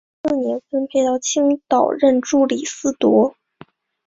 [0.23, 3.35] 次年分配到青岛任助理司铎。